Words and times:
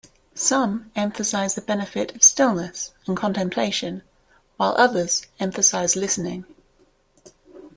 Some 0.33 0.89
emphasize 0.95 1.53
the 1.53 1.61
benefit 1.61 2.15
of 2.15 2.23
stillness 2.23 2.91
and 3.05 3.15
contemplation, 3.15 4.01
while 4.57 4.73
others 4.75 5.27
emphasise 5.39 5.95
listening. 5.95 6.45